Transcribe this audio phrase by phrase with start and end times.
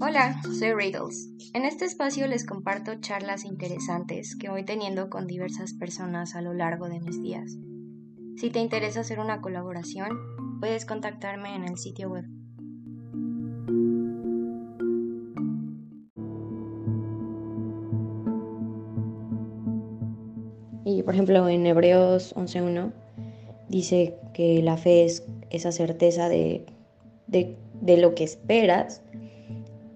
[0.00, 1.28] Hola, soy Riddles.
[1.54, 6.54] En este espacio les comparto charlas interesantes que voy teniendo con diversas personas a lo
[6.54, 7.58] largo de mis días.
[8.36, 10.08] Si te interesa hacer una colaboración,
[10.60, 12.24] puedes contactarme en el sitio web.
[20.84, 22.92] Y por ejemplo, en Hebreos 11.1
[23.68, 26.66] dice que la fe es esa certeza de,
[27.26, 29.02] de lo que esperas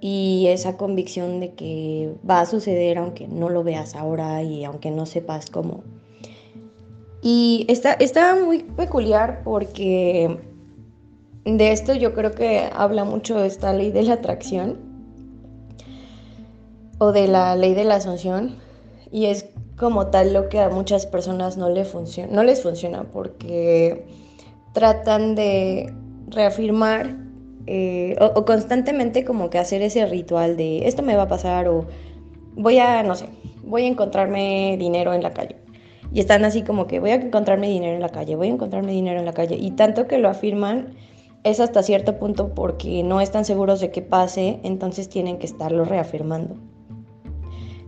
[0.01, 4.91] y esa convicción de que va a suceder aunque no lo veas ahora y aunque
[4.91, 5.85] no sepas cómo.
[7.23, 10.41] Y está, está muy peculiar porque
[11.45, 14.77] de esto yo creo que habla mucho esta ley de la atracción
[16.99, 18.57] o de la ley de la asunción
[19.13, 21.87] y es como tal lo que a muchas personas no, le
[22.29, 24.05] no les funciona porque
[24.73, 25.93] tratan de
[26.29, 27.17] reafirmar
[27.67, 31.87] eh, o, constantemente como que hacer ese ritual de esto me va a pasar o
[32.57, 33.29] voy a, no sé,
[33.63, 35.57] voy a encontrarme dinero en la calle.
[36.13, 38.93] Y están así como que voy a encontrarme dinero en la calle, voy a encontrarme
[38.93, 39.57] dinero en la calle.
[39.57, 40.95] Y tanto que lo afirman
[41.45, 45.85] es hasta cierto punto porque no están seguros de que pase, entonces tienen que estarlo
[45.85, 46.57] reafirmando.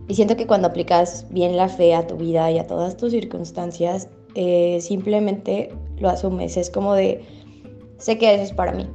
[0.07, 3.11] Y siento que cuando aplicas bien la fe a tu vida y a todas tus
[3.11, 6.57] circunstancias, eh, simplemente lo asumes.
[6.57, 7.23] Es como de,
[7.97, 8.87] sé que eso es para mí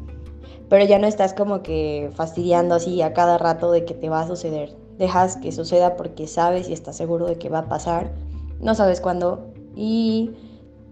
[0.70, 4.20] pero ya no estás como que fastidiando así a cada rato de que te va
[4.20, 4.72] a suceder.
[4.98, 8.12] Dejas que suceda porque sabes y estás seguro de que va a pasar,
[8.60, 10.30] no sabes cuándo y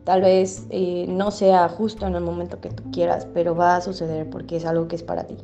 [0.02, 3.80] tal vez eh, no sea justo en el momento que tú quieras, pero va a
[3.80, 5.36] suceder porque es algo que es para ti.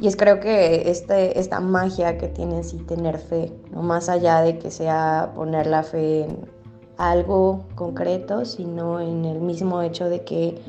[0.00, 4.40] Y es creo que este, esta magia que tienes y tener fe, no más allá
[4.42, 6.48] de que sea poner la fe en
[6.98, 10.60] algo concreto, sino en el mismo hecho de que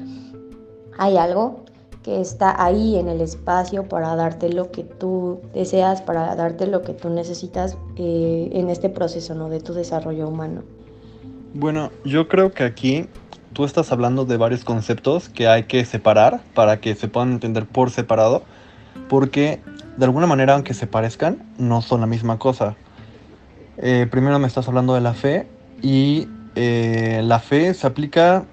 [0.98, 1.66] hay algo
[2.04, 6.84] que está ahí en el espacio para darte lo que tú deseas, para darte lo
[6.84, 9.50] que tú necesitas eh, en este proceso ¿no?
[9.50, 10.64] de tu desarrollo humano.
[11.54, 13.08] Bueno, yo creo que aquí
[13.54, 17.66] tú estás hablando de varios conceptos que hay que separar para que se puedan entender
[17.66, 18.44] por separado,
[19.10, 19.60] porque
[19.98, 22.76] de alguna manera, aunque se parezcan, no son la misma cosa.
[23.78, 25.48] Eh, primero me estás hablando de la fe
[25.82, 28.46] y eh, la fe se aplica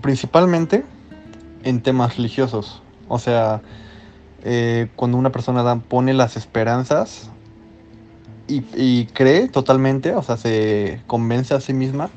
[0.00, 0.84] principalmente
[1.64, 2.82] en temas religiosos.
[3.08, 3.62] O sea,
[4.44, 7.30] eh, cuando una persona pone las esperanzas
[8.48, 12.10] y, cree totalmente, o sea, se convence a sí misma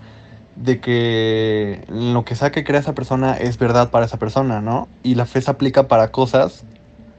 [0.56, 4.88] de que lo que sea que crea esa persona es verdad para esa persona, ¿no?
[5.04, 6.64] Y la fe se aplica para cosas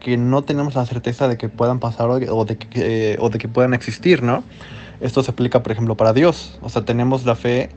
[0.01, 4.23] que no tenemos la certeza de que puedan pasar o de de que puedan existir,
[4.25, 4.43] ¿no?
[5.01, 6.59] Esto se aplica, por ejemplo, para Dios.
[6.63, 7.71] O sea, tenemos la fe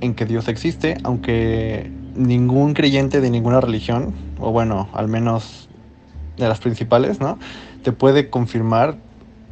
[0.00, 5.68] en que Dios existe, aunque ningún creyente de ninguna religión, o bueno, al menos
[6.36, 7.38] de las principales, ¿no?
[7.82, 8.96] Te puede confirmar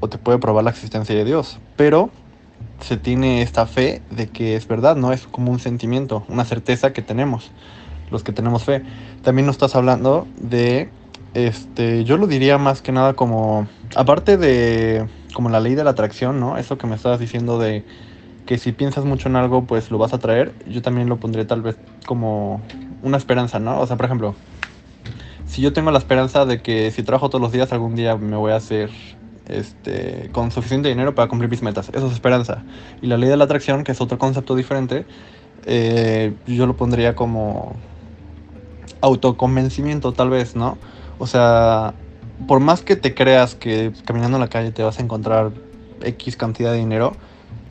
[0.00, 1.58] o te puede probar la existencia de Dios.
[1.76, 2.10] Pero
[2.80, 5.12] se tiene esta fe de que es verdad, ¿no?
[5.12, 7.50] Es como un sentimiento, una certeza que tenemos,
[8.10, 8.82] los que tenemos fe.
[9.22, 10.90] También nos estás hablando de,
[11.34, 15.90] este, yo lo diría más que nada como, aparte de, como la ley de la
[15.90, 16.56] atracción, ¿no?
[16.58, 17.84] Eso que me estabas diciendo de
[18.46, 20.52] que si piensas mucho en algo, pues lo vas a traer.
[20.66, 21.76] Yo también lo pondré tal vez
[22.06, 22.60] como
[23.02, 23.80] una esperanza, ¿no?
[23.80, 24.34] O sea, por ejemplo,
[25.46, 28.36] si yo tengo la esperanza de que si trabajo todos los días, algún día me
[28.36, 28.90] voy a hacer
[29.48, 31.90] este, con suficiente dinero para cumplir mis metas.
[31.92, 32.64] Eso es esperanza.
[33.00, 35.04] Y la ley de la atracción, que es otro concepto diferente,
[35.66, 37.76] eh, yo lo pondría como
[39.00, 40.78] autoconvencimiento, tal vez, ¿no?
[41.18, 41.94] O sea,
[42.46, 45.52] por más que te creas que caminando en la calle te vas a encontrar
[46.02, 47.12] X cantidad de dinero,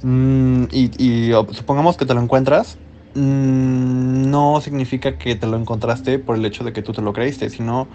[0.03, 2.77] Mm, y, supongamos que te lo encuentras,
[3.13, 7.13] mm, no significa que te lo encontraste por el hecho de que tú te lo
[7.13, 7.87] creíste, sino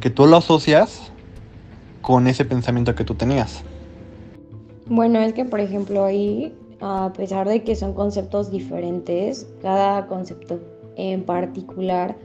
[0.00, 1.12] que tú lo asocias
[2.00, 3.62] con ese pensamiento que tú tenías.
[4.86, 10.60] Bueno, es que por ejemplo ahí, a pesar de que son conceptos diferentes, cada concepto
[10.96, 12.16] en particular,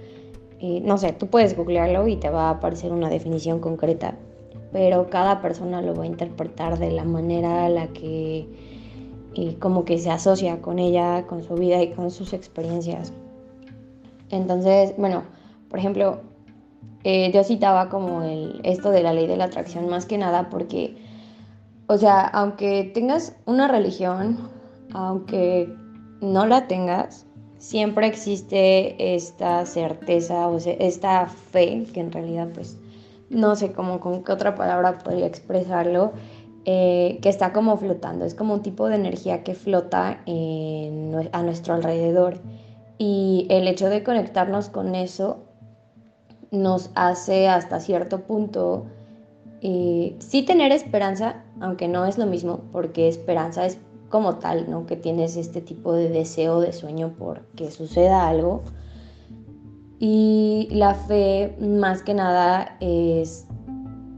[0.61, 4.15] no sé, tú puedes googlearlo y te va a aparecer una definición concreta,
[4.71, 8.47] pero cada persona lo va a interpretar de la manera a la que
[9.59, 13.13] como que se asocia con ella, con su vida y con sus experiencias.
[14.29, 15.23] Entonces, bueno,
[15.69, 16.21] por ejemplo,
[17.03, 20.49] eh, yo citaba como el, esto de la ley de la atracción más que nada
[20.49, 20.97] porque,
[21.87, 24.49] o sea, aunque tengas una religión,
[24.93, 25.71] aunque
[26.19, 27.26] no la tengas,
[27.59, 32.77] siempre existe esta certeza o esta fe, que en realidad pues
[33.29, 36.13] no sé cómo con qué otra palabra podría expresarlo,
[36.65, 40.21] eh, que está como flotando, es como un tipo de energía que flota
[41.31, 42.39] a nuestro alrededor.
[42.97, 45.37] Y el hecho de conectarnos con eso
[46.51, 48.85] nos hace hasta cierto punto
[49.61, 53.77] eh, sí tener esperanza, aunque no es lo mismo, porque esperanza es
[54.09, 54.85] como tal, ¿no?
[54.85, 58.63] Que tienes este tipo de deseo, de sueño por que suceda algo.
[59.99, 63.47] Y la fe, más que nada, es,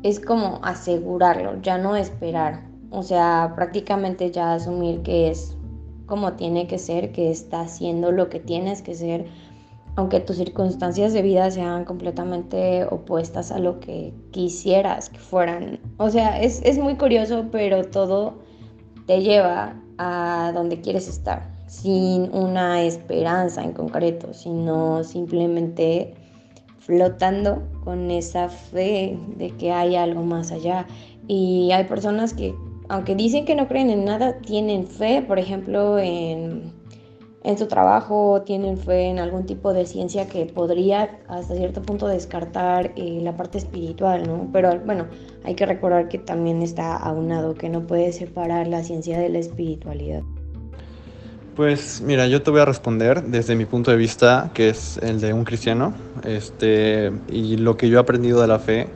[0.03, 2.67] es como asegurarlo, ya no esperar.
[2.91, 5.55] O sea, prácticamente ya asumir que es
[6.05, 9.27] como tiene que ser, que está haciendo lo que tienes que ser,
[9.95, 15.79] aunque tus circunstancias de vida sean completamente opuestas a lo que quisieras que fueran.
[15.97, 18.39] O sea, es, es muy curioso, pero todo
[19.09, 26.13] te lleva a donde quieres estar, sin una esperanza en concreto, sino simplemente
[26.77, 30.85] flotando con esa fe de que hay algo más allá.
[31.27, 32.53] Y hay personas que,
[32.87, 36.71] aunque dicen que no creen en nada, tienen fe, por ejemplo, en,
[37.49, 42.07] en su trabajo, tienen fe en algún tipo de ciencia que podría hasta cierto punto
[42.07, 44.49] descartar eh, la parte espiritual, ¿no?
[44.53, 45.07] Pero bueno,
[45.43, 49.39] hay que recordar que también está aunado, que no puede separar la ciencia de la
[49.39, 50.21] espiritualidad.
[51.55, 55.19] Pues mira, yo te voy a responder desde mi punto de vista, que es el
[55.19, 55.93] de un cristiano,
[56.23, 58.87] este, y lo que yo he aprendido de la fe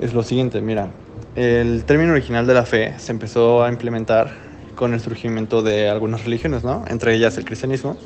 [0.00, 0.90] es lo siguiente, mira,
[1.34, 4.49] el término original de la fe se empezó a implementar
[4.80, 6.84] con el surgimiento de algunas religiones, ¿no?
[6.88, 7.98] Entre ellas el cristianismo,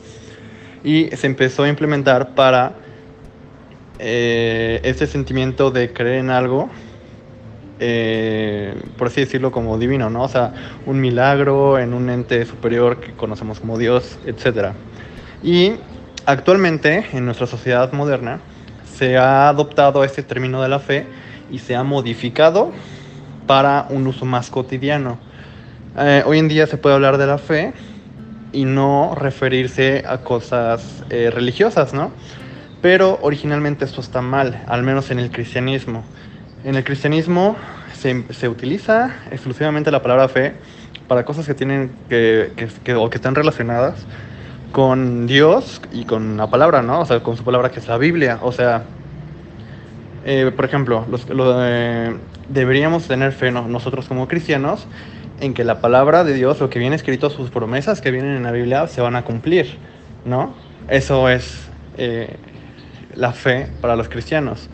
[0.83, 2.75] y se empezó a implementar para
[4.01, 6.69] eh, ese sentimiento de creer en algo
[7.81, 10.23] eh, por así decirlo, como divino, ¿no?
[10.23, 10.53] O sea,
[10.87, 14.73] un milagro en un ente superior que conocemos como Dios, etc.
[15.43, 15.75] Y
[16.27, 18.41] actualmente, en nuestra sociedad moderna,
[18.85, 21.07] se ha adoptado este término de la fe
[21.51, 22.73] y se ha modificado
[23.47, 25.19] para un uso más cotidiano.
[25.97, 27.73] Eh, hoy en día se puede hablar de la fe
[28.53, 32.11] y no referirse a cosas eh, religiosas, ¿no?
[32.83, 36.05] Pero originalmente esto está mal, al menos en el cristianismo.
[36.65, 37.57] En el cristianismo
[37.93, 40.55] se, se, utiliza exclusivamente la palabra fe
[41.07, 42.51] para cosas que tienen que,
[42.83, 44.05] que, o que están relacionadas
[44.73, 47.03] con Dios y con la palabra, ¿no?
[47.03, 48.41] O sea, con su palabra que es la Biblia.
[48.43, 48.83] O sea,
[50.25, 51.61] eh, por ejemplo, los, lo,
[52.49, 54.89] deberíamos tener fe nosotros como cristianos
[55.45, 58.43] en que la palabra de Dios, lo que viene escrito, sus promesas que vienen en
[58.45, 59.77] la Biblia, se van a cumplir,
[60.25, 60.55] ¿no?
[60.89, 62.37] Eso es eh,
[63.15, 64.69] la fe para los cristianos.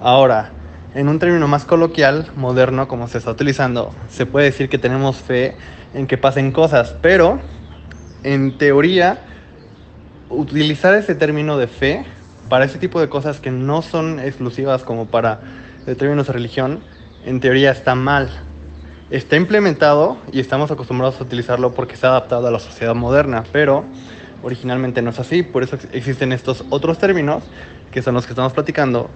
[0.00, 0.52] Ahora,
[0.94, 5.16] en un término más coloquial, moderno, como se está utilizando, se puede decir que tenemos
[5.16, 5.56] fe
[5.92, 7.40] en que pasen cosas, pero
[8.22, 9.18] en teoría,
[10.30, 12.04] utilizar ese término de fe
[12.48, 15.40] para ese tipo de cosas que no son exclusivas como para
[15.86, 16.80] el término de religión,
[17.24, 18.30] en teoría está mal.
[19.14, 23.44] Está implementado y estamos acostumbrados a utilizarlo porque se ha adaptado a la sociedad moderna,
[23.52, 23.84] pero
[24.42, 27.44] originalmente no es así, por eso existen estos otros términos
[27.92, 29.08] que son los que estamos platicando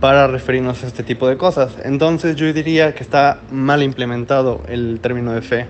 [0.00, 1.74] para referirnos a este tipo de cosas.
[1.84, 5.66] Entonces yo diría que está mal implementado el término de fe.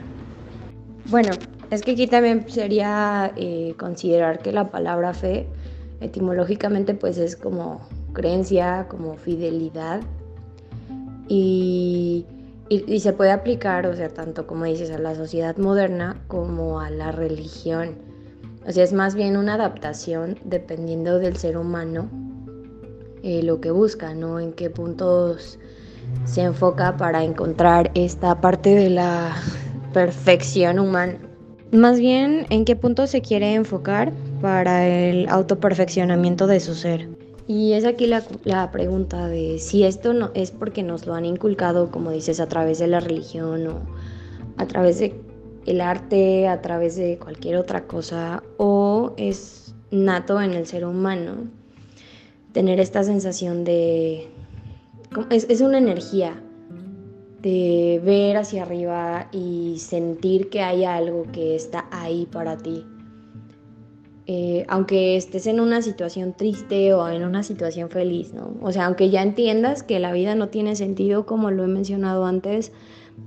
[1.06, 1.32] Bueno,
[1.72, 5.48] es que aquí también sería eh, considerar que la palabra fe
[6.00, 10.00] etimológicamente pues es como creencia, como fidelidad
[11.26, 12.24] y,
[12.68, 16.90] y, se puede aplicar, o sea, tanto como dices, a la sociedad moderna como a
[16.90, 17.96] la religión.
[18.66, 22.08] O sea, es más bien una adaptación dependiendo del ser humano
[23.22, 24.40] eh, lo que busca, ¿no?
[24.40, 25.58] En qué puntos
[26.24, 29.36] se enfoca para encontrar esta parte de la
[29.92, 31.18] perfección humana.
[31.70, 37.08] Más bien, en qué punto se quiere enfocar para el autoperfeccionamiento de su ser.
[37.46, 41.26] Y es aquí la, la, pregunta de si esto no es porque nos lo han
[41.26, 43.80] inculcado, como dices, a través de la religión o
[44.56, 45.20] a través de
[45.66, 51.48] el arte, a través de cualquier otra cosa, o es nato en el ser humano
[52.52, 54.28] tener esta sensación de...
[55.30, 56.40] Es, es una energía
[57.40, 62.86] de ver hacia arriba y sentir que hay algo que está ahí para ti.
[64.26, 68.56] Eh, aunque estés en una situación triste o en una situación feliz, ¿no?
[68.62, 72.24] O sea, aunque ya entiendas que la vida no tiene sentido, como lo he mencionado
[72.24, 72.72] antes,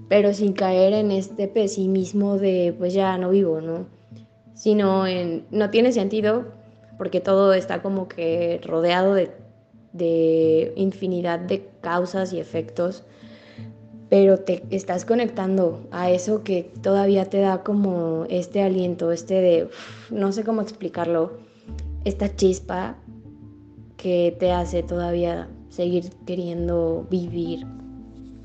[0.10, 3.86] pero sin caer en este pesimismo de, pues ya no vivo, ¿no?
[4.56, 6.52] Sino en, no tiene sentido,
[6.98, 9.30] porque todo está como que rodeado de,
[9.94, 13.04] de infinidad de causas y efectos,
[14.10, 19.70] pero te estás conectando a eso que todavía te da como este aliento, este de,
[20.10, 21.40] no sé cómo explicarlo,
[22.06, 22.96] esta chispa
[23.98, 27.66] que te hace todavía seguir queriendo vivir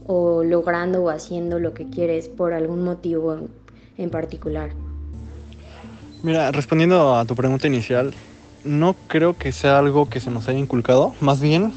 [0.07, 3.39] o logrando o haciendo lo que quieres por algún motivo
[3.97, 4.71] en, particular.
[6.23, 8.13] Mira, respondiendo a tu pregunta inicial,
[8.65, 11.15] no creo que sea algo que se nos haya inculcado.
[11.21, 11.73] Más bien,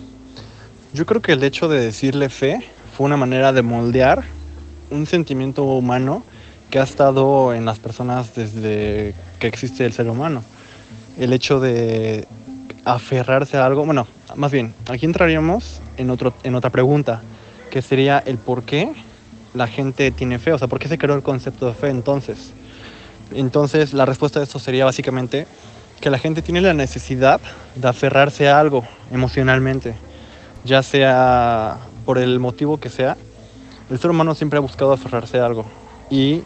[0.94, 2.64] yo creo que el hecho de decirle fe
[2.96, 4.24] fue una manera de moldear
[4.90, 6.24] un sentimiento humano
[6.70, 10.44] que ha estado en las personas desde que existe el ser humano.
[11.18, 12.26] El hecho de
[12.86, 17.22] aferrarse a algo, bueno, más bien, aquí entraríamos en, otro, en otra pregunta,
[17.70, 18.94] que sería el por qué
[19.54, 22.54] la gente tiene fe, o sea, por qué se creó el concepto de fe entonces.
[23.34, 25.48] Entonces, la respuesta de esto sería básicamente
[26.00, 27.42] que la gente tiene la necesidad
[27.76, 29.96] de aferrarse a algo emocionalmente,
[30.64, 33.18] ya sea por el motivo que sea.
[33.90, 35.66] El ser humano siempre ha buscado aferrarse a algo
[36.10, 36.44] y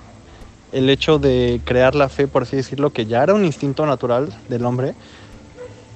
[0.72, 4.30] el hecho de crear la fe, por así decirlo, que ya era un instinto natural
[4.50, 4.94] del hombre,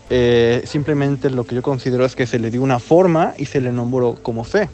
[0.10, 3.62] eh, simplemente lo que yo considero es que se le dio una forma y se
[3.62, 4.70] le nombró como fe.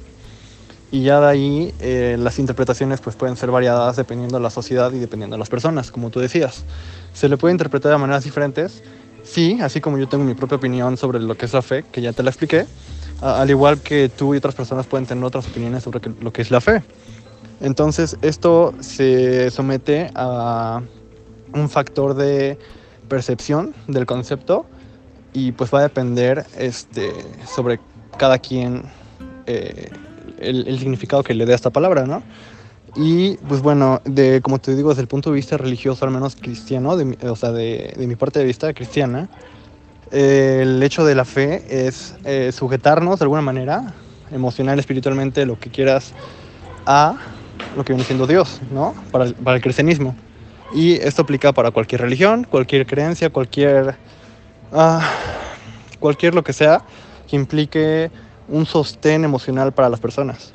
[0.91, 4.91] Y ya de ahí eh, las interpretaciones pues pueden ser variadas dependiendo de la sociedad
[4.91, 6.65] y dependiendo de las personas, como tú decías.
[7.13, 8.83] Se le puede interpretar de maneras diferentes,
[9.23, 12.01] sí, así como yo tengo mi propia opinión sobre lo que es la fe, que
[12.01, 12.65] ya te la expliqué,
[13.21, 16.51] al igual que tú y otras personas pueden tener otras opiniones sobre lo que es
[16.51, 16.83] la fe.
[17.61, 20.81] Entonces esto se somete a
[21.53, 22.57] un factor de
[23.07, 24.65] percepción del concepto
[25.33, 27.11] y pues va a depender este,
[27.45, 27.79] sobre
[28.17, 28.83] cada quien
[29.45, 29.89] eh,
[30.39, 32.23] el, significado que le dé a esta palabra, ¿no?
[32.95, 36.35] Y pues bueno, de, como te digo, desde el punto de vista religioso, al menos
[36.35, 39.29] cristiano, o sea, de, mi parte de vista cristiana,
[40.11, 43.93] el hecho de la fe es eh, sujetarnos de alguna manera,
[44.31, 46.13] emocional, espiritualmente, lo que quieras,
[46.85, 47.17] a
[47.75, 48.95] lo que viene siendo Dios, ¿no?
[49.11, 50.15] Para el, para cristianismo.
[50.73, 53.95] Y esto aplica para cualquier religión, cualquier creencia, cualquier,
[54.71, 55.07] ah,
[55.99, 56.83] cualquier lo que sea
[57.27, 58.11] que implique
[58.47, 60.53] un sostén emocional para las personas.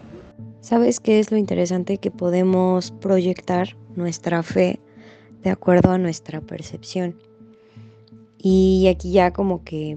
[0.60, 1.98] ¿Sabes qué es lo interesante?
[1.98, 4.80] Que podemos proyectar nuestra fe
[5.42, 7.16] de acuerdo a nuestra percepción.
[8.46, 9.96] Y aquí ya como que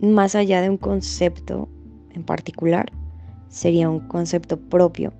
[0.00, 1.68] más allá de un concepto
[2.14, 2.92] en particular,
[3.48, 5.12] sería un concepto propio.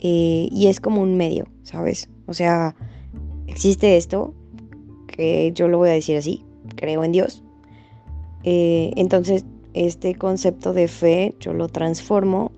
[0.00, 2.10] Eh, y es como un medio, ¿sabes?
[2.26, 2.76] O sea,
[3.46, 4.34] existe esto,
[5.06, 6.44] que yo lo voy a decir así,
[6.76, 7.42] creo en Dios.
[8.44, 12.52] Eh, entonces este concepto de fe yo lo transformo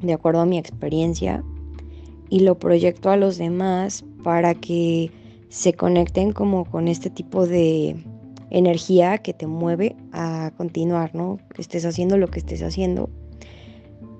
[0.00, 1.44] de acuerdo a mi experiencia
[2.30, 5.10] y lo proyecto a los demás para que
[5.50, 7.96] se conecten como con este tipo de
[8.50, 11.38] energía que te mueve a continuar, ¿no?
[11.54, 13.10] Que estés haciendo lo que estés haciendo.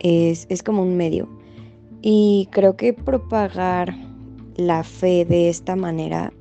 [0.00, 1.28] Es, es como un medio.
[2.02, 3.94] Y creo que propagar
[4.56, 6.32] la fe de esta manera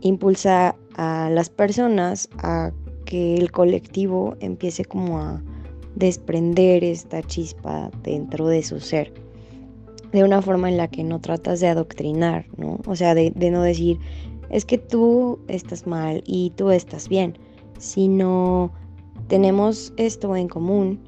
[0.00, 2.72] impulsa a las personas a
[3.04, 5.42] que el colectivo empiece como a
[5.96, 9.12] desprender esta chispa dentro de su ser
[10.12, 12.78] de una forma en la que no tratas de adoctrinar, ¿no?
[12.86, 13.98] O sea, de, no decir,
[14.50, 17.36] es que tú estás mal y tú estás bien,
[17.78, 18.72] sino
[19.28, 21.00] tenemos esto en común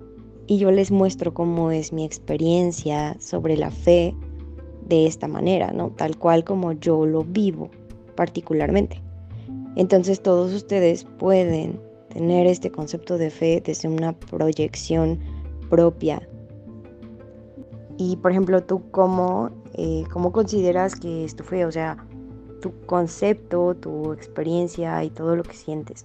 [0.46, 4.14] y yo les muestro cómo es mi experiencia sobre la fe
[4.88, 5.90] de esta manera, ¿no?
[5.90, 7.70] Tal cual como yo lo vivo
[8.16, 9.00] particularmente.
[9.76, 11.80] Entonces todos ustedes pueden
[12.12, 15.20] tener este concepto de fe desde una proyección
[15.68, 16.28] propia.
[17.96, 21.64] Y por ejemplo, ¿tú cómo, eh, cómo consideras que es tu fe?
[21.64, 21.96] O sea,
[22.60, 26.04] tu concepto, tu experiencia y todo lo que sientes.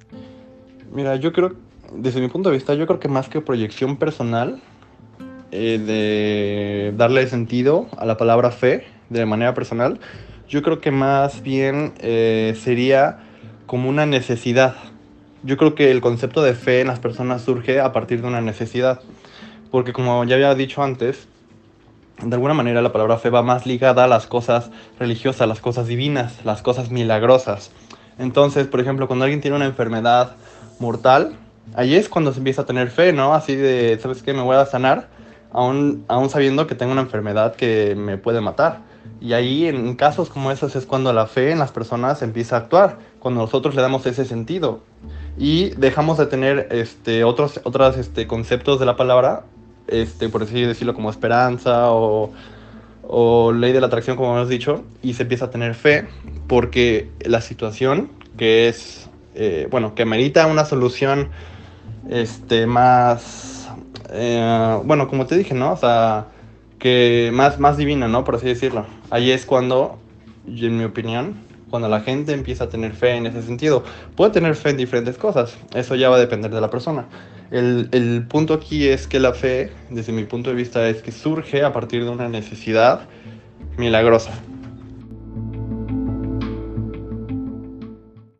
[0.92, 1.54] Mira, yo creo,
[1.94, 4.62] desde mi punto de vista, yo creo que más que proyección personal,
[5.52, 10.00] eh, de darle sentido a la palabra fe de manera personal,
[10.48, 13.20] yo creo que más bien eh, sería
[13.66, 14.76] como una necesidad
[15.46, 18.42] yo creo que el concepto de fe en las personas surge a partir de una
[18.42, 19.02] necesidad.
[19.70, 21.28] Porque como ya había dicho antes,
[22.22, 25.88] de alguna manera la palabra fe va más ligada a las cosas religiosas, las cosas
[25.88, 27.72] divinas, las cosas milagrosas.
[28.18, 30.36] Entonces, por ejemplo, cuando alguien tiene una enfermedad
[30.80, 31.38] mortal,
[31.76, 33.34] ahí es cuando se empieza a tener fe, ¿no?
[33.34, 34.34] Así de, ¿sabes qué?
[34.34, 35.10] Me voy a sanar,
[35.52, 38.80] aún, aún sabiendo que tengo una enfermedad que me puede matar.
[39.20, 42.60] Y ahí, en casos como esos, es cuando la fe en las personas empieza a
[42.60, 44.82] actuar, cuando nosotros le damos ese sentido
[45.38, 49.44] y dejamos de tener este, otros, otros este, conceptos de la palabra,
[49.88, 52.32] este, por así decirlo, como esperanza o,
[53.04, 56.08] o ley de la atracción, como hemos dicho, y se empieza a tener fe
[56.48, 61.30] porque la situación que es, eh, bueno, que merita una solución
[62.10, 63.70] este, más,
[64.12, 65.74] eh, bueno, como te dije, ¿no?
[65.74, 66.28] O sea,
[66.80, 68.24] que más, más divina, ¿no?
[68.24, 68.86] Por así decirlo.
[69.10, 69.98] Ahí es cuando,
[70.48, 71.36] en mi opinión,
[71.70, 73.84] cuando la gente empieza a tener fe en ese sentido.
[74.16, 77.06] Puede tener fe en diferentes cosas, eso ya va a depender de la persona.
[77.52, 81.12] El, el, punto aquí es que la fe, desde mi punto de vista, es que
[81.12, 83.02] surge a partir de una necesidad
[83.78, 84.34] milagrosa.